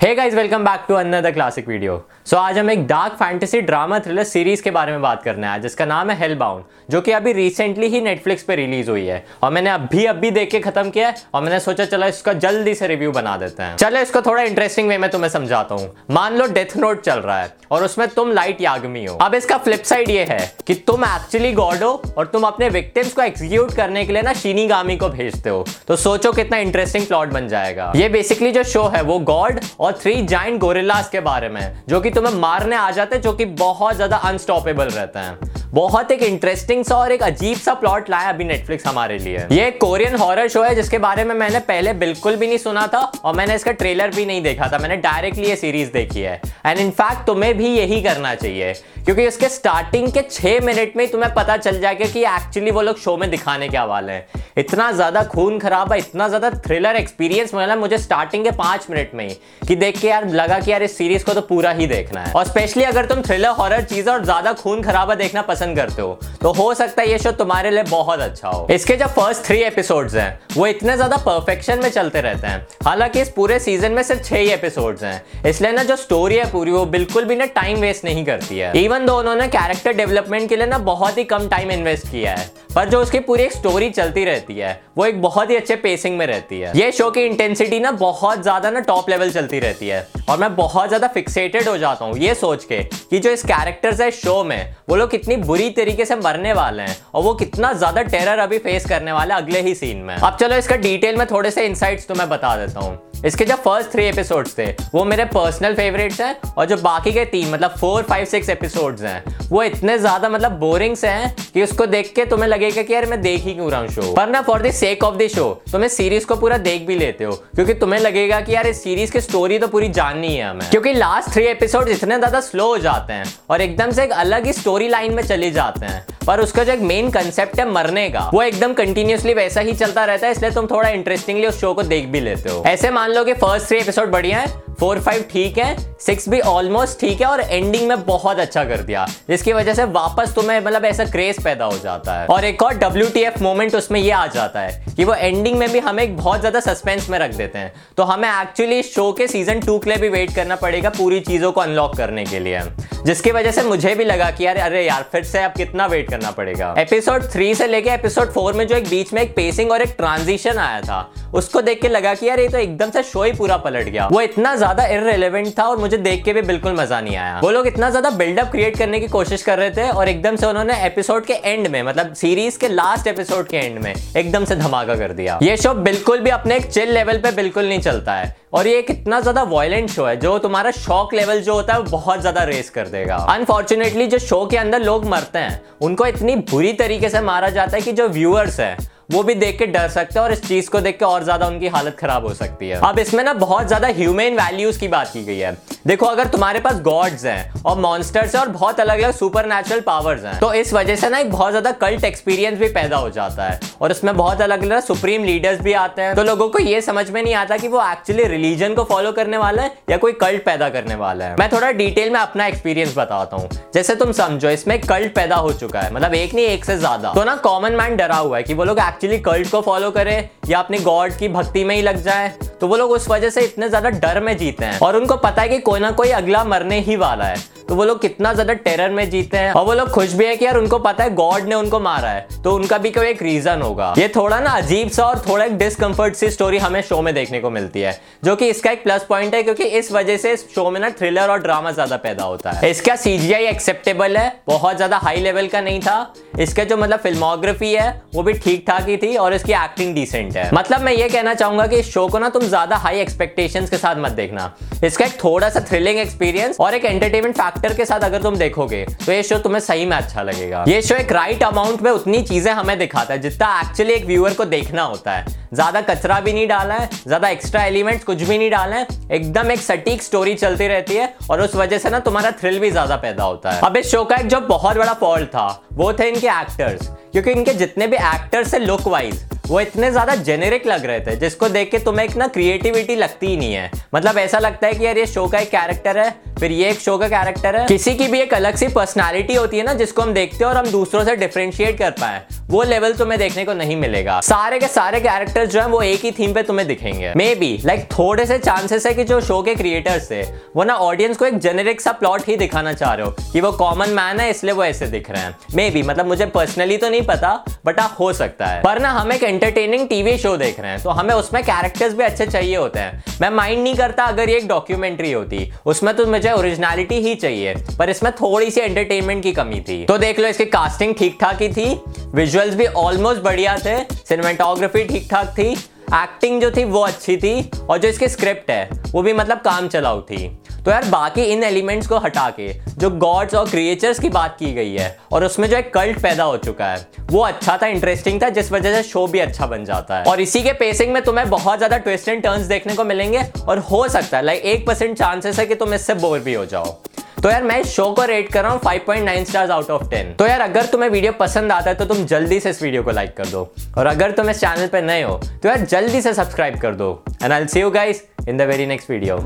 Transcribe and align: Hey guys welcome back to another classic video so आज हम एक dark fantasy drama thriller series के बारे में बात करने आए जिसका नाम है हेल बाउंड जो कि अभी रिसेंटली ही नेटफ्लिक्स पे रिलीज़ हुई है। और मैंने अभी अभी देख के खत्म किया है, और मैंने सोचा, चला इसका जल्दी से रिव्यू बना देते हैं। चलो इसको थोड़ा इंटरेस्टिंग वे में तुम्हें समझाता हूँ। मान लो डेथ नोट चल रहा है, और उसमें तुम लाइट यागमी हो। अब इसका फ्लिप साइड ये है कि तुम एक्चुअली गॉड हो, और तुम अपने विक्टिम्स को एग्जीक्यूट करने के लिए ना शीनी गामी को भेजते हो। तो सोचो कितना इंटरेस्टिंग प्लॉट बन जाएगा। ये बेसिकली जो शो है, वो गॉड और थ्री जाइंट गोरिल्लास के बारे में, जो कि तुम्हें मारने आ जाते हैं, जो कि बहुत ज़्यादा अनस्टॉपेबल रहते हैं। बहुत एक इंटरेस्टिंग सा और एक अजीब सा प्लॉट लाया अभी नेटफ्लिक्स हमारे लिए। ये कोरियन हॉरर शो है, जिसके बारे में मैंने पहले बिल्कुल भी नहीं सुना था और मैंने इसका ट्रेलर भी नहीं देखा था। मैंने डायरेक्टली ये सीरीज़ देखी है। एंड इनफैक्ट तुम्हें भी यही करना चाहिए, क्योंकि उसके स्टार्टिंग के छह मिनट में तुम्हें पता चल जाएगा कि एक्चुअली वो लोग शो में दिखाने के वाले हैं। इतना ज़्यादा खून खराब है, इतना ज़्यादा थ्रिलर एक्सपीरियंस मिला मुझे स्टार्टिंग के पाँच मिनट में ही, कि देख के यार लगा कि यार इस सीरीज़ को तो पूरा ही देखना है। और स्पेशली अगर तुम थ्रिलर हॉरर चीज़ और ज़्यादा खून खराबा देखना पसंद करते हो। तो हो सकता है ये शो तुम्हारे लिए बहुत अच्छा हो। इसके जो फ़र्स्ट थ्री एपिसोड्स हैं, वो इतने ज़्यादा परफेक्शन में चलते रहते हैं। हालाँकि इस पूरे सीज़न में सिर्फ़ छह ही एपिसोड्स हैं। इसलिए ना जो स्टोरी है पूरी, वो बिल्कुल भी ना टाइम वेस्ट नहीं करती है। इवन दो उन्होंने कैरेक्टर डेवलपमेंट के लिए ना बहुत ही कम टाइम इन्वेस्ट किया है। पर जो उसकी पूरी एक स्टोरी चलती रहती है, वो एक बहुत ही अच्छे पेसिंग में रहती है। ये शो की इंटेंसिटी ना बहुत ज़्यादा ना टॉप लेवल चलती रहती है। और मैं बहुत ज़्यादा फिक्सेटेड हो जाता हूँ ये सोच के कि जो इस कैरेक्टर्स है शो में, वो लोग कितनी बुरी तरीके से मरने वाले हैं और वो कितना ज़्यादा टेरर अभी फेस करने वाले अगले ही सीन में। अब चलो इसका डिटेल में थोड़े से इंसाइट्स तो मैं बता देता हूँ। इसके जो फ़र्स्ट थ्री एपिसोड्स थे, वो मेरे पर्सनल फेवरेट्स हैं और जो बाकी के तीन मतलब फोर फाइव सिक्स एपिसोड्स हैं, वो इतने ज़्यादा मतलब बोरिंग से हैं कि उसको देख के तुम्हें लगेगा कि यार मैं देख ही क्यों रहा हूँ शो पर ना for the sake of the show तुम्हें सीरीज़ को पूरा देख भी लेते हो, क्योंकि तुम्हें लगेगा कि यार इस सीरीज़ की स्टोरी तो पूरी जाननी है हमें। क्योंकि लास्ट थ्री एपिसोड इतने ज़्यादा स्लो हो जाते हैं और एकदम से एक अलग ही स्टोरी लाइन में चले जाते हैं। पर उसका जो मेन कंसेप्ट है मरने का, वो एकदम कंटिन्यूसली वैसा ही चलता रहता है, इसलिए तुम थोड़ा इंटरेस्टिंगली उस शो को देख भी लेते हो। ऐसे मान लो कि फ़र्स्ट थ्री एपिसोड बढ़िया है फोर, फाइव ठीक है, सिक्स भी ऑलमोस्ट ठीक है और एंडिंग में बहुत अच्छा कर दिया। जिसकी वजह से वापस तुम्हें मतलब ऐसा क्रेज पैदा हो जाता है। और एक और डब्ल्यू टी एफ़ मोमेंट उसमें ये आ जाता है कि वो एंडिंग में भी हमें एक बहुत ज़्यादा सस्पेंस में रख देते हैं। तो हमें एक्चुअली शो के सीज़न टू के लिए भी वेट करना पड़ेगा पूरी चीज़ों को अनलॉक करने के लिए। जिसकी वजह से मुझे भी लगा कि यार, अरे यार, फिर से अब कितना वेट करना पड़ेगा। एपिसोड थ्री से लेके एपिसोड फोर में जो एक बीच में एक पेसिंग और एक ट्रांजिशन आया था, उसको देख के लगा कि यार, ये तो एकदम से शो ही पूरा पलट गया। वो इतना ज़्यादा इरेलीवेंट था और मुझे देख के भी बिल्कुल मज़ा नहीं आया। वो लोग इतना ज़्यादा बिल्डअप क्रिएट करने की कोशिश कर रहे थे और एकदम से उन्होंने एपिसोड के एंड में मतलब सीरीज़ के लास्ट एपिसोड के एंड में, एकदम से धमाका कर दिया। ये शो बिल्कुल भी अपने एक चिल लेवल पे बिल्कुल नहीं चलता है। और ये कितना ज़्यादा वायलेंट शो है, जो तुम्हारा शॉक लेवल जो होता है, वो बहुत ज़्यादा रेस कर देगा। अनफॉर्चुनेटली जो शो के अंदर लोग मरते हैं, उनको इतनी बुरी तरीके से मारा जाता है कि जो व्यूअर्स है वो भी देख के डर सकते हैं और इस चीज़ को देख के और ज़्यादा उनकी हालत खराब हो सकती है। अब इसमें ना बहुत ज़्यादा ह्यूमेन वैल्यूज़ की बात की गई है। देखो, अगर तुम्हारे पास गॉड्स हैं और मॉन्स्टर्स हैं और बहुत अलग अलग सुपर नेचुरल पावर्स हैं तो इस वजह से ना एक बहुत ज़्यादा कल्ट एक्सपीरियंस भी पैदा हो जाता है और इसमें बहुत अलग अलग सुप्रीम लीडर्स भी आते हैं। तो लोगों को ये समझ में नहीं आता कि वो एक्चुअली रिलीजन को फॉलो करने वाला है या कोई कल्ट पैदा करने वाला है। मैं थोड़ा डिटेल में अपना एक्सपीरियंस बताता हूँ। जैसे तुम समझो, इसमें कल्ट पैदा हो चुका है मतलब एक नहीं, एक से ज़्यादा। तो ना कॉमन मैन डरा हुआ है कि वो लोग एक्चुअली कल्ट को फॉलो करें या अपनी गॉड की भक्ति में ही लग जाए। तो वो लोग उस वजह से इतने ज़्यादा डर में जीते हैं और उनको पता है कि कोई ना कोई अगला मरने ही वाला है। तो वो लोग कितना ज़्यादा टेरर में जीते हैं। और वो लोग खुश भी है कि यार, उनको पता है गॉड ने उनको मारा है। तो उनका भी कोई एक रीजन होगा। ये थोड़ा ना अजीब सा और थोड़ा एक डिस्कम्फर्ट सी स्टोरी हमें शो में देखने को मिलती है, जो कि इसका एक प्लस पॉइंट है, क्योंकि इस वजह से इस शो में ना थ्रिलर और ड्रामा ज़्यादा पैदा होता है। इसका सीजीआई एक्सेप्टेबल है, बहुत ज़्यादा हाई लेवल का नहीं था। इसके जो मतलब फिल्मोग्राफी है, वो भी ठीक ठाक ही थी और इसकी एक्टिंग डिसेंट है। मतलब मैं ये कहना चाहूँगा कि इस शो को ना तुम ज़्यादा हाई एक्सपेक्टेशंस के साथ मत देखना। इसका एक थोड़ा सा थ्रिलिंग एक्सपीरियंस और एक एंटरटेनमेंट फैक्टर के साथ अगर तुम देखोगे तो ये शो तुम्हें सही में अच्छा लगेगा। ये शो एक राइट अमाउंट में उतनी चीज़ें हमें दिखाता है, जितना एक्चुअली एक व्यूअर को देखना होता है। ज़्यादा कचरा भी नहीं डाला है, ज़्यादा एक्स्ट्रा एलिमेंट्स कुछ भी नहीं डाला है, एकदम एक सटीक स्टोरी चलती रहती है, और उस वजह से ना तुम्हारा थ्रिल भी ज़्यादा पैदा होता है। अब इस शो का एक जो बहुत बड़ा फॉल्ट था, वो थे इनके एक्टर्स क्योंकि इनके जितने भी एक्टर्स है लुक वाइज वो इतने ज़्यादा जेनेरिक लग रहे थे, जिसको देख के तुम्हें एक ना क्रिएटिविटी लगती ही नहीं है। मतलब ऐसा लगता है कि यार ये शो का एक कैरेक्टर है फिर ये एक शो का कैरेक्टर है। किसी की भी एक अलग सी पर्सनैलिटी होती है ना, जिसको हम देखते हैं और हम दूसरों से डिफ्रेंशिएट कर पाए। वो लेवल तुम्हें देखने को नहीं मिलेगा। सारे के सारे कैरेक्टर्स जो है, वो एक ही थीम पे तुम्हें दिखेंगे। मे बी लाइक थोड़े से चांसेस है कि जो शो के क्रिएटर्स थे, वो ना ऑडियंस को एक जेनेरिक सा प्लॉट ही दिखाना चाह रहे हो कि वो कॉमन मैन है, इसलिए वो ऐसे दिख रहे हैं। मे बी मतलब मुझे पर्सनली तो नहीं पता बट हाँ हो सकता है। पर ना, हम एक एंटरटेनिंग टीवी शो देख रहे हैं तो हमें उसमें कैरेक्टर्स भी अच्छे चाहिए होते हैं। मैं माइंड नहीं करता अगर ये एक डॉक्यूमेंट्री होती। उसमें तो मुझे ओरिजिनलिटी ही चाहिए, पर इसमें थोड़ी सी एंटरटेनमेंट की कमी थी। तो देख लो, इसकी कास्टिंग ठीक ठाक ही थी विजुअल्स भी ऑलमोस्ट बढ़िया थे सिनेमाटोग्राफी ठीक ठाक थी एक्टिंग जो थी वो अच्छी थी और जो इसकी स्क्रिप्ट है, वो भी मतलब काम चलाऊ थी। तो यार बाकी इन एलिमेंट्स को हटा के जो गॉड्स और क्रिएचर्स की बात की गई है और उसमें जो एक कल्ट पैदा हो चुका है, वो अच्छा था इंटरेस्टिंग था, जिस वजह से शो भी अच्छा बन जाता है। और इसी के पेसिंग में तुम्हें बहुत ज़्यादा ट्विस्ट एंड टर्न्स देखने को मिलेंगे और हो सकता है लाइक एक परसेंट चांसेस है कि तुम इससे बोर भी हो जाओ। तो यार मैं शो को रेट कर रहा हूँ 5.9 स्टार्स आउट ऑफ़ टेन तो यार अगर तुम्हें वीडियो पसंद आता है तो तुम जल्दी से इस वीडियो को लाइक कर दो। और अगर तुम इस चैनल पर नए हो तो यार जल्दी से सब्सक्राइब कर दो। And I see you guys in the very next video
Hey 0.00 0.14
guys 0.14 0.34
welcome 0.34 0.64
back 0.64 0.84
to 0.88 0.94
another 0.94 1.30
classic 1.30 1.66
video 1.68 2.00
so 2.26 2.36
आज 2.36 2.58
हम 2.58 2.70
एक 2.70 2.86
dark 2.86 3.12
fantasy 3.14 3.60
drama 3.60 3.98
thriller 3.98 4.24
series 4.24 4.62
के 4.62 4.70
बारे 4.70 4.92
में 4.92 5.02
बात 5.02 5.22
करने 5.22 5.46
आए 5.46 5.60
जिसका 5.60 5.84
नाम 5.86 6.10
है 6.10 6.16
हेल 6.18 6.34
बाउंड 6.34 6.64
जो 6.90 7.00
कि 7.00 7.12
अभी 7.12 7.32
रिसेंटली 7.32 7.86
ही 7.86 8.00
नेटफ्लिक्स 8.00 8.42
पे 8.42 8.54
रिलीज़ 8.56 8.90
हुई 8.90 9.04
है। 9.06 9.24
और 9.42 9.50
मैंने 9.52 9.70
अभी 9.70 10.04
अभी 10.06 10.30
देख 10.30 10.50
के 10.50 10.60
खत्म 10.60 10.90
किया 10.90 11.08
है, 11.08 11.14
और 11.34 11.42
मैंने 11.42 11.58
सोचा, 11.60 11.84
चला 11.84 12.06
इसका 12.06 12.32
जल्दी 12.34 12.74
से 12.74 12.86
रिव्यू 12.86 13.10
बना 13.12 13.36
देते 13.36 13.62
हैं। 13.62 13.76
चलो 13.76 14.00
इसको 14.00 14.22
थोड़ा 14.22 14.42
इंटरेस्टिंग 14.42 14.88
वे 14.88 14.96
में 14.98 15.08
तुम्हें 15.10 15.28
समझाता 15.30 15.74
हूँ। 15.74 15.90
मान 16.10 16.36
लो 16.36 16.46
डेथ 16.46 16.76
नोट 16.76 17.02
चल 17.02 17.18
रहा 17.18 17.38
है, 17.40 17.52
और 17.70 17.84
उसमें 17.84 18.06
तुम 18.08 18.32
लाइट 18.32 18.60
यागमी 18.60 19.04
हो। 19.04 19.16
अब 19.16 19.34
इसका 19.34 19.58
फ्लिप 19.58 19.82
साइड 19.82 20.10
ये 20.10 20.24
है 20.30 20.40
कि 20.66 20.74
तुम 20.86 21.04
एक्चुअली 21.04 21.52
गॉड 21.52 21.82
हो, 21.82 21.92
और 22.16 22.26
तुम 22.26 22.44
अपने 22.44 22.68
विक्टिम्स 22.70 23.12
को 23.12 23.22
एग्जीक्यूट 23.22 23.74
करने 23.74 24.04
के 24.04 24.12
लिए 24.12 24.22
ना 24.22 24.32
शीनी 24.32 24.66
गामी 24.66 24.96
को 24.96 25.08
भेजते 25.10 25.50
हो। 25.50 25.64
तो 25.88 25.96
सोचो 25.98 26.32
कितना 26.32 26.58
इंटरेस्टिंग 26.58 27.06
प्लॉट 27.06 27.28
बन 27.28 27.48
जाएगा। 27.48 27.92
ये 27.96 28.08
बेसिकली 28.08 28.52
जो 28.52 28.64
शो 28.64 28.84
है, 28.86 29.02
वो 29.02 29.18
गॉड 29.20 29.60
और 29.80 29.89
थ्री 29.92 30.22
जाइंट 30.22 30.60
गोरिल्लास 30.60 31.08
के 31.10 31.20
बारे 31.20 31.48
में, 31.48 31.82
जो 31.88 32.00
कि 32.00 32.10
तुम्हें 32.10 32.34
मारने 32.34 32.76
आ 32.76 32.90
जाते 32.90 33.16
हैं, 33.16 33.22
जो 33.22 33.32
कि 33.32 33.44
बहुत 33.44 33.94
ज़्यादा 33.96 34.16
अनस्टॉपेबल 34.16 34.84
रहते 34.84 35.18
हैं। 35.18 35.49
बहुत 35.72 36.10
एक 36.10 36.22
इंटरेस्टिंग 36.22 36.84
सा 36.84 36.96
और 36.96 37.12
एक 37.12 37.22
अजीब 37.22 37.58
सा 37.58 37.72
प्लॉट 37.74 38.08
लाया 38.10 38.28
अभी 38.28 38.44
नेटफ्लिक्स 38.44 38.86
हमारे 38.86 39.18
लिए। 39.18 39.46
ये 39.52 39.70
कोरियन 39.72 40.14
हॉरर 40.16 40.48
शो 40.48 40.62
है, 40.62 40.74
जिसके 40.74 40.98
बारे 40.98 41.24
में 41.24 41.34
मैंने 41.34 41.58
पहले 41.60 41.92
बिल्कुल 41.94 42.36
भी 42.36 42.46
नहीं 42.46 42.58
सुना 42.58 42.86
था 42.86 43.00
और 43.24 43.34
मैंने 43.36 43.54
इसका 43.54 43.72
ट्रेलर 43.72 44.10
भी 44.14 44.24
नहीं 44.26 44.42
देखा 44.42 44.68
था। 44.72 44.78
मैंने 44.78 44.96
डायरेक्टली 44.98 45.48
ये 45.48 45.56
सीरीज़ 45.56 45.92
देखी 45.92 46.20
है। 46.20 46.40
एंड 46.66 46.78
इनफैक्ट 46.78 47.26
तुम्हें 47.26 47.56
भी 47.58 47.68
यही 47.68 48.00
करना 48.02 48.34
चाहिए, 48.34 48.72
क्योंकि 49.04 49.26
उसके 49.26 49.48
स्टार्टिंग 49.48 50.10
के 50.12 50.22
छह 50.30 50.58
मिनट 50.66 50.96
में 50.96 51.06
तुम्हें 51.10 51.32
पता 51.34 51.56
चल 51.58 51.80
जाएगा 51.80 52.06
कि 52.06 52.24
एक्चुअली 52.26 52.70
वो 52.70 52.82
लोग 52.82 52.98
शो 53.00 53.16
में 53.16 53.30
दिखाने 53.30 53.68
के 53.68 53.86
वाले 53.86 54.12
हैं। 54.12 54.26
इतना 54.58 54.90
ज़्यादा 54.92 55.22
खून 55.24 55.58
खराब 55.58 55.92
है, 55.92 55.98
इतना 55.98 56.28
ज़्यादा 56.28 56.50
थ्रिलर 56.58 56.96
एक्सपीरियंस 56.96 57.54
मिला 57.54 57.76
मुझे 57.76 57.98
स्टार्टिंग 57.98 58.44
के 58.44 58.50
पाँच 58.52 58.86
मिनट 58.90 59.14
में 59.14 59.26
ही, 59.28 59.34
कि 59.68 59.76
देख 59.76 60.00
के 60.00 60.08
यार 60.08 60.28
लगा 60.30 60.58
कि 60.60 60.72
यार 60.72 60.82
इस 60.82 60.96
सीरीज़ 60.98 61.24
को 61.24 61.34
तो 61.34 61.40
पूरा 61.42 61.70
ही 61.70 61.86
देखना 61.86 62.20
है। 62.20 62.32
और 62.32 62.44
स्पेशली 62.46 62.84
अगर 62.84 63.06
तुम 63.06 63.22
थ्रिलर 63.22 63.48
हॉरर 63.60 63.82
चीज़ 63.84 64.10
और 64.10 64.24
ज़्यादा 64.24 64.52
खून 64.54 64.82
खराबा 64.82 65.14
देखना 65.14 65.42
पसंद 65.42 65.58
करते 65.66 66.02
हो। 66.02 66.18
तो 66.42 66.52
हो 66.52 66.72
सकता 66.74 67.02
है 67.02 67.10
ये 67.10 67.18
शो 67.18 67.30
तुम्हारे 67.32 67.70
लिए 67.70 67.82
बहुत 67.82 68.20
अच्छा 68.20 68.48
हो। 68.48 68.66
इसके 68.70 68.96
जो 68.96 69.06
फ़र्स्ट 69.06 69.44
थ्री 69.44 69.58
एपिसोड्स 69.62 70.14
हैं, 70.14 70.38
वो 70.56 70.66
इतने 70.66 70.96
ज़्यादा 70.96 71.16
परफेक्शन 71.16 71.82
में 71.82 71.88
चलते 71.90 72.20
रहते 72.20 72.46
हैं। 72.46 72.66
हालाँकि 72.84 73.20
इस 73.20 73.28
पूरे 73.28 73.58
सीज़न 73.58 73.92
में 73.92 74.02
सिर्फ़ 74.02 74.22
छह 74.22 74.36
ही 74.36 74.50
एपिसोड्स 74.50 75.02
हैं। 75.02 75.22
इसलिए 75.46 75.72
ना 75.72 75.82
जो 75.82 75.96
स्टोरी 75.96 76.36
है 76.36 76.50
पूरी, 76.52 76.70
वो 76.70 76.84
बिल्कुल 76.86 77.24
भी 77.24 77.36
ना 77.36 77.44
टाइम 77.54 77.80
वेस्ट 77.80 78.04
नहीं 78.04 78.24
करती 78.24 78.58
है। 78.58 78.72
इवन 78.82 79.06
दो 79.06 79.18
उन्होंने 79.18 79.48
कैरेक्टर 79.48 79.92
डेवलपमेंट 79.92 80.48
के 80.48 80.56
लिए 80.56 80.66
ना 80.66 80.78
बहुत 80.78 81.18
ही 81.18 81.24
कम 81.24 81.48
टाइम 81.48 81.70
इन्वेस्ट 81.70 82.10
किया 82.10 82.34
है। 82.34 82.48
पर 82.74 82.88
जो 82.88 83.00
उसकी 83.02 83.18
पूरी 83.20 83.42
एक 83.42 83.52
स्टोरी 83.52 83.88
चलती 83.90 84.24
रहती 84.24 84.54
है, 84.54 84.80
वो 84.96 85.06
एक 85.06 85.20
बहुत 85.22 85.50
ही 85.50 85.56
अच्छे 85.56 85.76
पेसिंग 85.76 86.16
में 86.18 86.26
रहती 86.26 86.60
है। 86.60 86.72
ये 86.78 86.90
शो 86.92 87.10
की 87.10 87.20
इंटेंसिटी 87.20 87.80
ना 87.80 87.90
बहुत 87.92 88.42
ज़्यादा 88.42 88.70
ना 88.70 88.80
टॉप 88.80 89.10
लेवल 89.10 89.30
चलती 89.30 89.58
रहती 89.60 89.88
है। 89.88 90.06
और 90.28 90.38
मैं 90.38 90.54
बहुत 90.56 90.88
ज़्यादा 90.88 91.08
फिक्सेटेड 91.08 91.68
हो 91.68 91.76
जाता 91.78 92.04
हूँ 92.04 92.18
ये 92.18 92.34
सोच 92.34 92.64
के 92.64 92.82
कि 92.82 93.18
जो 93.18 93.30
इस 93.30 93.42
कैरेक्टर्स 93.44 94.00
है 94.00 94.10
शो 94.12 94.42
में, 94.44 94.74
वो 94.88 94.96
लोग 94.96 95.10
कितनी 95.10 95.36
बुरी 95.38 95.70
तरीके 95.72 96.04
से 96.04 96.16
मरने 96.16 96.52
वाले 96.52 96.82
हैं 96.82 96.96
और 97.14 97.22
वो 97.22 97.34
कितना 97.34 97.72
ज़्यादा 97.72 98.02
टेरर 98.04 98.38
अभी 98.38 98.58
फेस 98.60 98.86
करने 98.88 99.12
वाले 99.12 99.34
अगले 99.34 99.60
ही 99.60 99.74
सीन 99.74 99.96
में। 99.98 100.14
अब 100.16 100.36
चलो 100.40 100.56
इसका 100.56 100.76
डिटेल 100.78 101.16
में 101.16 101.26
थोड़े 101.26 101.50
से 101.50 101.66
इंसाइट्स 101.66 102.06
तो 102.08 102.14
मैं 102.14 102.28
बता 102.28 102.56
देता 102.56 102.80
हूँ। 102.80 102.98
इसके 103.26 103.44
जो 103.44 103.54
फ़र्स्ट 103.56 103.90
थ्री 103.92 104.04
एपिसोड्स 104.04 104.56
थे, 104.58 104.66
वो 104.94 105.04
मेरे 105.04 105.24
पर्सनल 105.26 105.74
फेवरेट्स 105.74 106.20
हैं 106.20 106.34
और 106.48 106.66
जो 106.66 106.76
बाकी 106.78 107.12
के 107.12 107.24
तीन 107.26 107.50
मतलब 107.50 107.74
फोर 107.78 108.02
फाइव 108.02 108.24
सिक्स 108.26 108.48
एपिसोड्स 108.50 109.02
हैं, 109.02 109.48
वो 109.50 109.62
इतने 109.62 109.98
ज़्यादा 109.98 110.28
मतलब 110.28 110.52
बोरिंग 110.58 110.96
से 110.96 111.08
हैं 111.08 111.34
कि 111.54 111.62
उसको 111.62 111.86
देख 111.86 112.12
के 112.16 112.24
तुम्हें 112.26 112.48
लगेगा 112.48 112.82
कि 112.82 112.94
यार 112.94 113.06
मैं 113.06 113.20
देख 113.22 113.42
ही 113.42 113.54
क्यों 113.54 113.70
रहा 113.70 113.80
हूँ 113.80 113.88
शो 113.88 114.12
पर 114.14 114.28
ना 114.28 114.40
for 114.42 114.62
the 114.62 114.70
sake 114.72 115.04
of 115.04 115.16
the 115.16 115.26
show 115.28 115.48
तुम्हें 115.72 115.88
सीरीज़ 115.88 116.26
को 116.26 116.36
पूरा 116.36 116.58
देख 116.58 116.86
भी 116.86 116.96
लेते 116.96 117.24
हो, 117.24 117.32
क्योंकि 117.54 117.74
तुम्हें 117.74 118.00
लगेगा 118.00 118.40
कि 118.40 118.54
यार 118.54 118.66
इस 118.66 118.82
सीरीज़ 118.84 119.12
की 119.12 119.20
स्टोरी 119.20 119.58
तो 119.58 119.68
पूरी 119.68 119.88
जाननी 119.90 120.34
है 120.34 120.44
हमें। 120.44 120.68
क्योंकि 120.70 120.92
लास्ट 120.92 121.32
थ्री 121.32 121.44
एपिसोड 121.46 121.88
इतने 121.88 122.18
ज़्यादा 122.18 122.40
स्लो 122.42 122.66
हो 122.66 122.78
जाते 122.78 123.12
हैं 123.12 123.32
और 123.50 123.60
एकदम 123.60 123.90
से 123.90 124.04
एक 124.04 124.12
अलग 124.14 124.46
ही 124.46 124.52
स्टोरी 124.52 124.88
लाइन 124.88 125.14
में 125.14 125.22
चले 125.22 125.50
जाते 125.50 125.86
हैं। 125.86 126.04
पर 126.26 126.40
उसका 126.40 126.64
जो 126.64 126.76
मेन 126.76 127.10
कंसेप्ट 127.10 127.58
है 127.60 127.68
मरने 127.70 128.08
का, 128.10 128.30
वो 128.34 128.42
एकदम 128.42 128.72
कंटिन्यूसली 128.72 129.34
वैसा 129.34 129.60
ही 129.60 129.72
चलता 129.72 130.04
रहता 130.04 130.26
है, 130.26 130.32
इसलिए 130.32 130.50
तुम 130.50 130.66
थोड़ा 130.66 130.88
इंटरेस्टिंगली 130.88 131.46
उस 131.46 131.60
शो 131.60 131.74
को 131.74 131.82
देख 131.82 132.06
भी 132.06 132.20
लेते 132.20 132.50
हो। 132.50 132.62
ऐसे 132.66 132.90
मान 132.90 133.10
लो 133.10 133.24
कि 133.24 133.34
फ़र्स्ट 133.34 133.68
थ्री 133.68 133.78
एपिसोड 133.78 134.10
बढ़िया 134.10 134.40
है 134.40 134.62
फोर, 134.80 134.98
फाइव 135.00 135.24
ठीक 135.32 135.58
है, 135.58 135.76
सिक्स 136.00 136.28
भी 136.28 136.38
ऑलमोस्ट 136.40 136.98
ठीक 137.00 137.20
है 137.20 137.26
और 137.26 137.40
एंडिंग 137.40 137.88
में 137.88 138.04
बहुत 138.04 138.38
अच्छा 138.38 138.62
कर 138.64 138.80
दिया। 138.80 139.04
जिसकी 139.28 139.52
वजह 139.52 139.74
से 139.74 139.84
वापस 139.86 140.32
तुम्हें 140.34 140.60
मतलब 140.60 140.84
ऐसा 140.84 141.04
क्रेज 141.06 141.42
पैदा 141.44 141.64
हो 141.64 141.78
जाता 141.78 142.12
है। 142.12 142.26
और 142.26 142.44
एक 142.44 142.62
और 142.62 142.78
डब्ल्यू 142.78 143.08
टी 143.14 143.20
एफ़ 143.20 143.42
मोमेंट 143.42 143.74
उसमें 143.74 143.98
ये 144.00 144.10
आ 144.10 144.26
जाता 144.26 144.60
है 144.60 144.94
कि 144.96 145.04
वो 145.04 145.14
एंडिंग 145.14 145.58
में 145.58 145.68
भी 145.72 145.78
हमें 145.78 146.02
एक 146.02 146.16
बहुत 146.16 146.40
ज़्यादा 146.40 146.60
सस्पेंस 146.60 147.08
में 147.10 147.18
रख 147.18 147.34
देते 147.34 147.58
हैं। 147.58 147.72
तो 147.96 148.02
हमें 148.02 148.28
एक्चुअली 148.28 148.82
शो 148.82 149.10
के 149.12 149.26
सीज़न 149.26 149.60
टू 149.60 149.78
के 149.78 149.90
लिए 149.90 149.98
भी 149.98 150.08
वेट 150.08 150.34
करना 150.34 150.56
पड़ेगा 150.56 150.90
पूरी 150.90 151.20
चीज़ों 151.20 151.52
को 151.52 151.60
अनलॉक 151.60 151.96
करने 151.96 152.24
के 152.24 152.38
लिए। 152.38 152.60
जिसकी 153.06 153.30
वजह 153.30 153.50
से 153.50 153.62
मुझे 153.62 153.94
भी 153.94 154.04
लगा 154.04 154.30
कि 154.30 154.46
यार, 154.46 154.56
अरे 154.56 154.84
यार, 154.86 155.04
फिर 155.12 155.24
से 155.24 155.42
अब 155.42 155.52
कितना 155.52 155.86
वेट 155.86 156.10
करना 156.10 156.30
पड़ेगा। 156.30 156.74
एपिसोड 156.78 157.30
थ्री 157.32 157.54
से 157.54 157.66
लेके 157.66 157.90
एपिसोड 157.90 158.32
फोर 158.32 158.52
में 158.52 158.66
जो 158.66 158.76
एक 158.76 158.88
बीच 158.88 159.12
में 159.12 159.22
एक 159.22 159.34
पेसिंग 159.36 159.70
और 159.72 159.82
एक 159.82 159.94
ट्रांजिशन 159.98 160.58
आया 160.58 160.80
था, 160.80 161.00
उसको 161.34 161.62
देख 161.62 161.80
के 161.82 161.88
लगा 161.88 162.14
कि 162.14 162.28
यार, 162.28 162.40
ये 162.40 162.48
तो 162.48 162.58
एकदम 162.58 162.90
से 162.90 163.02
शो 163.02 163.22
ही 163.22 163.32
पूरा 163.32 163.56
पलट 163.58 163.88
गया। 163.88 164.08
वो 164.12 164.20
इतना 164.20 164.54
ज़्यादा 164.72 164.84
इरेलीवेंट 164.94 165.48
था 165.58 165.64
और 165.64 165.78
मुझे 165.78 165.96
देख 165.98 166.22
के 166.24 166.32
भी 166.32 166.42
बिल्कुल 166.42 166.72
मज़ा 166.72 167.00
नहीं 167.00 167.16
आया। 167.16 167.38
वो 167.40 167.50
लोग 167.50 167.66
इतना 167.66 167.88
ज़्यादा 167.90 168.10
बिल्डअप 168.12 168.50
क्रिएट 168.50 168.76
करने 168.78 169.00
की 169.00 169.06
कोशिश 169.08 169.42
कर 169.42 169.58
रहे 169.58 169.70
थे 169.70 169.88
और 169.90 170.08
एकदम 170.08 170.36
से 170.36 170.46
उन्होंने 170.46 170.74
एपिसोड 170.86 171.24
के 171.26 171.32
एंड 171.34 171.66
में 171.66 171.82
मतलब 171.82 172.12
सीरीज़ 172.14 172.58
के 172.58 172.68
लास्ट 172.68 173.06
एपिसोड 173.06 173.48
के 173.48 173.56
एंड 173.56 173.78
में, 173.78 173.94
एकदम 174.16 174.44
से 174.44 174.56
धमाका 174.56 174.94
कर 174.96 175.12
दिया। 175.12 175.38
ये 175.42 175.56
शो 175.56 175.72
बिल्कुल 175.80 176.20
भी 176.20 176.30
अपने 176.30 176.56
एक 176.56 176.66
चिल 176.66 176.92
लेवल 176.92 177.18
पे 177.18 177.32
बिल्कुल 177.32 177.68
नहीं 177.68 177.80
चलता 177.80 178.14
है। 178.14 178.34
और 178.52 178.66
ये 178.66 178.82
कितना 178.82 179.20
ज़्यादा 179.20 179.42
वायलेंट 179.42 179.90
शो 179.90 180.04
है, 180.04 180.16
जो 180.16 180.38
तुम्हारा 180.38 180.70
शॉक 180.70 181.14
लेवल 181.14 181.40
जो 181.40 181.54
होता 181.54 181.72
है, 181.72 181.80
वो 181.80 181.90
बहुत 181.90 182.20
ज़्यादा 182.20 182.44
रेस 182.44 182.70
कर 182.70 182.88
देगा। 182.88 183.16
अनफॉर्चुनेटली 183.30 184.06
जो 184.06 184.18
शो 184.20 184.44
के 184.46 184.56
अंदर 184.56 184.82
लोग 184.82 185.04
मरते 185.08 185.38
हैं, 185.38 185.60
उनको 185.80 186.06
इतनी 186.06 186.36
बुरी 186.50 186.72
तरीके 186.74 187.08
से 187.08 187.20
मारा 187.22 187.48
जाता 187.50 187.76
है 187.76 187.82
कि 187.82 187.92
जो 187.92 188.08
व्यूअर्स 188.10 188.60
है 188.60 188.76
वो 189.12 189.22
भी 189.22 189.34
देख 189.34 189.58
के 189.58 189.66
डर 189.66 189.88
सकते 189.88 190.18
हैं 190.18 190.24
और 190.24 190.32
इस 190.32 190.42
चीज़ 190.42 190.68
को 190.70 190.80
देख 190.80 190.98
के 190.98 191.04
और 191.04 191.22
ज़्यादा 191.24 191.46
उनकी 191.46 191.68
हालत 191.68 191.96
खराब 192.00 192.26
हो 192.26 192.34
सकती 192.34 192.68
है। 192.68 192.80
अब 192.80 192.98
इसमें 192.98 193.22
ना 193.24 193.32
बहुत 193.34 193.66
ज़्यादा 193.66 193.88
ह्यूमेन 193.96 194.36
वैल्यूज़ 194.36 194.78
की 194.80 194.88
बात 194.88 195.10
की 195.12 195.22
गई 195.24 195.38
है। 195.38 195.56
देखो, 195.84 196.06
अगर 196.06 196.26
तुम्हारे 196.28 196.60
पास 196.60 196.80
गॉड्स 196.82 197.24
हैं 197.24 197.62
और 197.62 197.78
मॉन्स्टर्स 197.78 198.34
हैं 198.34 198.40
और 198.42 198.48
बहुत 198.48 198.80
अलग 198.80 198.98
अलग 198.98 199.12
सुपर 199.14 199.46
नेचुरल 199.46 199.80
पावर्स 199.80 200.24
हैं 200.24 200.38
तो 200.40 200.52
इस 200.54 200.72
वजह 200.72 200.96
से 200.96 201.08
ना 201.08 201.18
एक 201.18 201.30
बहुत 201.30 201.50
ज़्यादा 201.50 201.70
कल्ट 201.80 202.04
एक्सपीरियंस 202.04 202.58
भी 202.58 202.68
पैदा 202.70 202.96
हो 202.96 203.08
जाता 203.10 203.44
है 203.44 203.58
और 203.80 203.90
इसमें 203.90 204.16
बहुत 204.16 204.40
अलग 204.40 204.62
अलग 204.62 204.80
सुप्रीम 204.82 205.24
लीडर्स 205.24 205.60
भी 205.60 205.72
आते 205.74 206.02
हैं। 206.02 206.14
तो 206.14 206.22
लोगों 206.22 206.48
को 206.48 206.58
ये 206.58 206.80
समझ 206.80 207.08
में 207.10 207.22
नहीं 207.22 207.34
आता 207.34 207.56
कि 207.56 207.68
वो 207.68 207.80
एक्चुअली 207.82 208.24
रिलीजन 208.24 208.74
को 208.74 208.84
फॉलो 208.84 209.12
करने 209.12 209.36
वाला 209.38 209.62
है 209.62 209.74
या 209.90 209.96
कोई 209.96 210.12
कल्ट 210.14 210.44
पैदा 210.44 210.68
करने 210.68 210.94
वाला 210.94 211.24
है। 211.24 211.36
मैं 211.38 211.48
थोड़ा 211.52 211.70
डिटेल 211.72 212.10
में 212.12 212.20
अपना 212.20 212.46
एक्सपीरियंस 212.46 212.96
बताता 212.96 213.36
हूँ। 213.36 213.48
जैसे 213.74 213.94
तुम 213.94 214.12
समझो, 214.12 214.48
इसमें 214.50 214.80
कल्ट 214.80 215.14
पैदा 215.14 215.36
हो 215.36 215.52
चुका 215.54 215.80
है 215.80 215.92
मतलब 215.94 216.14
एक 216.14 216.34
नहीं, 216.34 216.46
एक 216.46 216.64
से 216.64 216.76
ज़्यादा। 216.76 217.12
तो 217.14 217.24
ना 217.24 217.36
कॉमन 217.38 217.72
मैन 217.72 217.96
डरा 217.96 218.16
हुआ 218.16 218.36
है 218.36 218.42
कि 218.42 218.54
वो 218.54 218.64
लोग 218.64 218.78
एक्चुअली 218.80 219.18
कल्ट 219.20 219.50
को 219.50 219.60
फॉलो 219.62 219.90
करें 219.90 220.28
या 220.48 220.58
अपनी 220.58 220.78
गॉड 220.80 221.16
की 221.18 221.28
भक्ति 221.30 221.64
में 221.64 221.74
ही 221.74 221.82
लग 221.82 222.02
जाए। 222.02 222.28
तो 222.60 222.66
वो 222.68 222.76
लोग 222.76 222.90
उस 222.90 223.08
वजह 223.08 223.30
से 223.30 223.40
इतने 223.40 223.68
ज़्यादा 223.68 223.90
डर 223.90 224.20
में 224.20 224.36
जीते 224.38 224.64
हैं 224.64 224.78
और 224.80 224.96
उनको 224.96 225.16
पता 225.18 225.42
है 225.42 225.48
कि 225.48 225.58
कोई 225.70 225.80
ना 225.80 225.90
कोई 225.90 226.08
अगला 226.10 226.42
मरने 226.44 226.78
ही 226.80 226.96
वाला 226.96 227.24
है। 227.24 227.36
तो 227.70 227.76
वो 227.76 227.84
लोग 227.84 228.00
कितना 228.02 228.32
ज़्यादा 228.32 228.52
टेरर 228.54 228.90
में 228.90 229.08
जीते 229.10 229.38
हैं। 229.38 229.52
और 229.52 229.64
वो 229.64 229.74
लोग 229.74 229.90
खुश 229.90 230.12
भी 230.12 230.24
है 230.26 230.36
कि 230.36 230.44
यार, 230.44 230.56
उनको 230.56 230.78
पता 230.78 231.04
है 231.04 231.14
गॉड 231.14 231.44
ने 231.48 231.54
उनको 231.54 231.78
मारा 231.80 232.08
है। 232.10 232.42
तो 232.44 232.54
उनका 232.54 232.78
भी 232.78 232.90
कोई 232.90 233.06
एक 233.08 233.20
रीजन 233.22 233.60
होगा। 233.62 233.92
ये 233.98 234.08
थोड़ा 234.08 234.38
ना 234.40 234.50
अजीब 234.52 234.88
सा 234.90 235.04
और 235.04 235.18
थोड़ा 235.28 235.44
एक 235.44 235.56
डिस्कम्फर्ट 235.58 236.14
सी 236.14 236.30
स्टोरी 236.30 236.58
हमें 236.58 236.80
शो 236.82 237.00
में 237.02 237.12
देखने 237.14 237.40
को 237.40 237.50
मिलती 237.50 237.80
है, 237.80 237.92
जो 238.24 238.34
कि 238.36 238.48
इसका 238.48 238.70
एक 238.70 238.82
प्लस 238.84 239.04
पॉइंट 239.08 239.34
है, 239.34 239.42
क्योंकि 239.42 239.64
इस 239.64 239.92
वजह 239.92 240.16
से 240.16 240.32
इस 240.32 240.44
शो 240.54 240.68
में 240.70 240.80
ना 240.80 240.90
थ्रिलर 240.90 241.30
और 241.30 241.42
ड्रामा 241.42 241.70
ज़्यादा 241.70 241.96
पैदा 241.98 242.24
होता 242.24 242.50
है। 242.50 242.70
इसका 242.70 242.96
सीजीआई 242.96 243.46
एक्सेप्टेबल 243.46 244.16
है, 244.16 244.32
बहुत 244.46 244.76
ज़्यादा 244.76 244.96
हाई 244.96 245.20
लेवल 245.20 245.46
का 245.46 245.60
नहीं 245.60 245.80
था। 245.80 246.12
इसके 246.38 246.64
जो 246.64 246.76
मतलब 246.76 246.98
फिल्मोग्राफी 246.98 247.72
है, 247.72 247.90
वो 248.14 248.22
भी 248.22 248.32
ठीक 248.34 248.64
ठाक 248.66 248.88
ही 248.88 248.96
थी 248.96 249.14
और 249.16 249.34
इसकी 249.34 249.52
एक्टिंग 249.54 249.94
डिसेंट 249.94 250.36
है। 250.36 250.48
मतलब 250.54 250.80
मैं 250.80 250.92
ये 250.92 251.08
कहना 251.08 251.34
चाहूँगा 251.34 251.66
कि 251.66 251.76
इस 251.76 251.92
शो 251.92 252.06
को 252.08 252.18
ना 252.18 252.28
तुम 252.30 252.42
ज़्यादा 252.42 252.76
हाई 252.78 253.00
एक्सपेक्टेशंस 253.00 253.70
के 253.70 253.76
साथ 253.76 254.02
मत 254.02 254.12
देखना। 254.12 254.52
इसका 254.84 255.04
एक 255.04 255.18
थोड़ा 255.24 255.48
सा 255.50 255.60
थ्रिलिंग 255.70 255.98
एक्सपीरियंस 255.98 256.60
और 256.60 256.74
एक 256.74 256.84
एंटरटेनमेंट 256.84 257.36
फैक्टर 257.36 257.58
के 257.68 257.84
साथ 257.84 258.00
अगर 258.00 258.22
तुम 258.22 258.36
देखोगे 258.36 258.84
तो 259.06 259.12
ये 259.12 259.22
शो 259.22 259.38
तुम्हें 259.38 259.60
सही 259.60 259.86
में 259.86 259.96
अच्छा 259.96 260.22
लगेगा। 260.22 260.64
ये 260.68 260.80
शो 260.82 260.94
एक 260.94 261.12
राइट 261.12 261.42
अमाउंट 261.42 261.82
में 261.82 261.90
उतनी 261.90 262.22
चीज़ें 262.22 262.52
हमें 262.52 262.78
दिखाता 262.78 263.14
है, 263.14 263.20
जितना 263.20 263.60
एक्चुअली 263.60 263.92
एक 263.92 264.04
व्यूअर 264.06 264.34
को 264.34 264.44
देखना 264.46 264.82
होता 264.82 265.12
है। 265.12 265.38
ज़्यादा 265.54 265.80
कचरा 265.80 266.18
भी 266.20 266.32
नहीं 266.32 266.46
डाला 266.48 266.74
है, 266.74 266.88
ज़्यादा 267.06 267.28
एक्स्ट्रा 267.28 267.64
एलिमेंट्स 267.64 268.04
कुछ 268.04 268.22
भी 268.22 268.38
नहीं 268.38 268.50
डाला 268.50 268.76
है, 268.76 268.86
एकदम 269.10 269.50
एक 269.50 269.60
सटीक 269.60 270.02
स्टोरी 270.02 270.34
चलती 270.34 270.68
रहती 270.68 270.96
है, 270.96 271.12
और 271.30 271.40
उस 271.40 271.54
वजह 271.56 271.78
से 271.78 271.90
ना 271.90 271.98
तुम्हारा 272.00 272.30
थ्रिल 272.40 272.58
भी 272.58 272.70
ज़्यादा 272.70 272.96
पैदा 272.98 273.24
होता 273.24 273.50
है। 273.50 273.60
अब 273.60 273.76
इस 273.76 273.90
शो 273.90 274.04
का 274.04 274.16
एक 274.16 274.26
जो 274.26 274.40
बहुत 274.42 274.76
बड़ा 274.76 274.92
फॉल्ट 274.94 275.28
था, 275.28 275.62
वो 275.72 275.92
थे 275.92 276.08
इनके 276.08 276.26
एक्टर्स 276.30 276.88
क्योंकि 277.12 277.30
इनके 277.30 277.52
जितने 277.54 277.86
भी 277.86 277.96
एक्टर्स 277.96 278.54
है 278.54 278.60
लुक 278.60 278.86
वाइज 278.88 279.24
वो 279.46 279.60
इतने 279.60 279.90
ज़्यादा 279.90 280.14
जेनेरिक 280.16 280.66
लग 280.66 280.84
रहे 280.86 281.00
थे, 281.00 281.14
जिसको 281.16 281.48
देख 281.48 281.70
के 281.70 281.78
तुम्हें 281.78 282.04
एक 282.04 282.14
ना 282.16 282.26
क्रिएटिविटी 282.28 282.94
लगती 282.96 283.26
ही 283.26 283.36
नहीं 283.36 283.54
है। 283.54 283.70
मतलब 283.94 284.18
ऐसा 284.18 284.38
लगता 284.38 284.66
है 284.66 284.74
कि 284.74 284.84
यार 284.86 284.98
ये 284.98 285.06
शो 285.06 285.26
का 285.28 285.38
एक 285.38 285.50
कैरेक्टर 285.50 285.98
है 285.98 286.10
फिर 286.40 286.52
ये 286.52 286.70
एक 286.70 286.80
शो 286.80 286.96
का 286.98 287.08
कैरेक्टर 287.08 287.56
है। 287.56 287.66
किसी 287.66 287.94
की 287.94 288.06
भी 288.08 288.20
एक 288.20 288.34
अलग 288.34 288.56
सी 288.56 288.68
पर्सनैलिटी 288.68 289.34
होती 289.34 289.58
है 289.58 289.64
ना, 289.64 289.74
जिसको 289.74 290.02
हम 290.02 290.12
देखते 290.14 290.36
हैं 290.36 290.44
और 290.44 290.56
हम 290.56 290.66
दूसरों 290.66 291.04
से 291.04 291.16
डिफ्रेंशिएट 291.16 291.78
कर 291.78 291.90
पाए। 291.90 292.22
वो 292.50 292.62
लेवल 292.62 292.92
तुम्हें 292.92 293.18
देखने 293.20 293.44
को 293.44 293.52
नहीं 293.52 293.76
मिलेगा। 293.76 294.20
सारे 294.20 294.58
के 294.58 294.68
सारे 294.68 295.00
कैरेक्टर्स 295.00 295.50
जो 295.50 295.60
है, 295.60 295.66
वो 295.66 295.80
एक 295.82 296.04
ही 296.04 296.10
थीम 296.10 296.32
पे 296.34 296.42
तुम्हें 296.42 296.66
दिखेंगे। 296.68 297.12
मे 297.16 297.34
बी 297.34 297.58
लाइक 297.64 297.84
थोड़े 297.92 298.24
से 298.26 298.38
चांसेस 298.38 298.86
है 298.86 298.94
कि 298.94 299.04
जो 299.04 299.20
शो 299.20 299.40
के 299.42 299.54
क्रिएटर्स 299.54 300.10
थे, 300.10 300.22
वो 300.56 300.64
ना 300.64 300.74
ऑडियंस 300.76 301.16
को 301.16 301.26
एक 301.26 301.38
जेनेरिक 301.38 301.80
सा 301.80 301.92
प्लॉट 301.92 302.26
ही 302.28 302.36
दिखाना 302.36 302.72
चाह 302.72 302.94
रहे 302.94 303.06
हो 303.06 303.14
कि 303.32 303.40
वो 303.40 303.52
कॉमन 303.52 303.90
मैन 303.90 304.20
है, 304.20 304.28
इसलिए 304.30 304.54
वो 304.54 304.64
ऐसे 304.64 304.86
दिख 304.86 305.10
रहे 305.10 305.22
हैं। 305.22 305.36
मे 305.54 305.68
बी 305.70 305.82
मतलब 305.82 306.06
मुझे 306.06 306.26
पर्सनली 306.28 306.76
तो 306.76 306.88
नहीं 306.88 307.02
पता 307.02 307.32
बट 307.66 307.80
हाँ 307.80 307.94
हो 308.00 308.12
सकता 308.12 308.46
है। 308.46 308.62
पर 308.62 308.80
ना, 308.80 308.90
हम 308.90 309.12
एक 309.12 309.22
एंटरटेनिंग 309.22 309.88
टीवी 309.88 310.16
शो 310.18 310.36
देख 310.36 310.60
रहे 310.60 310.70
हैं 310.70 310.82
तो 310.82 310.90
हमें 310.90 311.14
उसमें 311.14 311.42
कैरेक्टर्स 311.44 311.94
भी 311.94 312.04
अच्छे 312.04 312.26
चाहिए 312.26 312.56
होते 312.56 312.78
हैं। 312.78 313.02
मैं 313.20 313.30
माइंड 313.30 313.62
नहीं 313.62 313.74
करता 313.74 314.04
अगर 314.06 314.30
ये 314.30 314.36
एक 314.36 314.48
डॉक्यूमेंट्री 314.48 315.12
होती। 315.12 315.50
उसमें 315.66 315.94
तो 315.96 316.06
मुझे 316.06 316.29
ओरिजिनलिटी 316.32 317.00
ही 317.02 317.14
चाहिए, 317.14 317.54
पर 317.78 317.90
इसमें 317.90 318.12
थोड़ी 318.12 318.50
सी 318.50 318.60
एंटरटेनमेंट 318.60 319.22
की 319.22 319.32
कमी 319.32 319.60
थी। 319.60 319.84
तो 319.84 319.98
देख 319.98 320.20
लो, 320.20 320.28
इसकी 320.28 320.44
कास्टिंग 320.46 320.94
ठीक 320.94 321.18
ठाक 321.20 321.42
ही 321.42 321.48
थी 321.50 321.80
विजुअल्स 322.14 322.54
भी 322.54 322.66
ऑलमोस्ट 322.66 323.22
बढ़िया 323.22 323.56
थे 323.56 323.78
सिनेमाटोग्राफी 323.84 324.84
ठीक 324.84 325.08
ठाक 325.10 325.28
थी 325.28 325.54
एक्टिंग 325.94 326.40
जो 326.40 326.50
थी 326.50 326.64
वो 326.64 326.80
अच्छी 326.80 327.16
थी 327.16 327.50
और 327.60 327.78
जो 327.78 327.88
इसकी 327.88 328.08
स्क्रिप्ट 328.08 328.50
है, 328.50 328.68
वो 328.92 329.02
भी 329.02 329.12
मतलब 329.12 329.38
काम 329.40 329.68
चलाऊ 329.68 330.00
थी। 330.02 330.28
तो 330.64 330.70
यार 330.70 330.84
बाकी 330.84 331.22
इन 331.24 331.42
एलिमेंट्स 331.44 331.86
को 331.86 331.98
हटा 331.98 332.28
के 332.30 332.48
जो 332.78 332.90
गॉड्स 332.90 333.34
और 333.34 333.48
क्रिएचर्स 333.50 333.98
की 334.00 334.08
बात 334.08 334.36
की 334.38 334.52
गई 334.54 334.72
है 334.72 334.96
और 335.12 335.24
उसमें 335.24 335.48
जो 335.48 335.56
एक 335.56 335.72
कल्ट 335.74 336.00
पैदा 336.02 336.24
हो 336.24 336.36
चुका 336.36 336.66
है, 336.66 336.86
वो 337.10 337.20
अच्छा 337.20 337.56
था 337.62 337.66
इंटरेस्टिंग 337.66 338.22
था, 338.22 338.28
जिस 338.28 338.52
वजह 338.52 338.74
से 338.74 338.88
शो 338.88 339.06
भी 339.06 339.18
अच्छा 339.18 339.46
बन 339.46 339.64
जाता 339.64 339.98
है। 339.98 340.04
और 340.04 340.20
इसी 340.20 340.42
के 340.42 340.52
पेसिंग 340.54 340.92
में 340.92 341.02
तुम्हें 341.02 341.28
बहुत 341.30 341.58
ज़्यादा 341.58 341.78
ट्विस्ट 341.78 342.08
एंड 342.08 342.22
टर्न्स 342.22 342.46
देखने 342.46 342.74
को 342.74 342.84
मिलेंगे 342.84 343.24
और 343.48 343.58
हो 343.60 343.86
सकता 343.88 344.16
है 344.16 344.24
लाइक 344.24 344.42
एक 344.44 344.66
परसेंट 344.66 344.96
चांसेस 344.98 345.38
है 345.38 345.46
कि 345.46 345.54
तुम 345.54 345.74
इससे 345.74 345.94
बोर 345.96 346.18
भी 346.18 346.34
हो 346.34 346.44
जाओ। 346.46 346.78
तो 347.22 347.30
यार 347.30 347.42
मैं 347.44 347.62
शो 347.62 347.84
को 347.94 348.04
रेट 348.04 348.30
कर 348.32 348.42
रहा 348.42 348.52
हूँ 348.52 348.60
5.9 348.60 349.24
स्टार्स 349.28 349.50
आउट 349.50 349.70
ऑफ़ 349.70 349.82
टेन 349.90 350.12
तो 350.18 350.26
यार 350.26 350.40
अगर 350.40 350.66
तुम्हें 350.66 350.88
वीडियो 350.90 351.12
पसंद 351.12 351.52
आता 351.52 351.70
है 351.70 351.76
तो 351.76 351.84
तुम 351.84 352.04
जल्दी 352.06 352.38
से 352.40 352.50
इस 352.50 352.62
वीडियो 352.62 352.82
को 352.82 352.90
लाइक 352.90 353.16
कर 353.16 353.26
दो। 353.26 353.42
और 353.78 353.86
अगर 353.86 354.10
तुम 354.10 354.30
इस 354.30 354.40
चैनल 354.40 354.66
पर 354.66 354.82
नए 354.82 355.02
हो 355.02 355.20
तो 355.42 355.48
यार 355.48 355.64
जल्दी 355.66 356.00
से 356.02 356.14
सब्सक्राइब 356.14 356.58
कर 356.60 356.74
दो। 356.74 356.92
And 357.22 357.32
I 357.32 357.46
see 357.46 357.60
you 357.60 357.70
guys 357.70 358.02
in 358.28 358.36
the 358.36 358.42
very 358.50 358.66
next 358.66 358.90
video 358.90 359.16